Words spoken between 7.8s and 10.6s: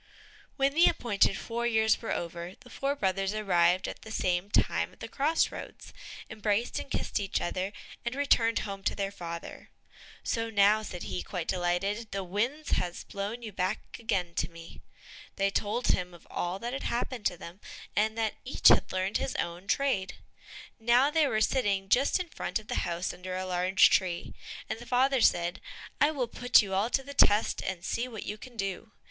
and returned home to their father. "So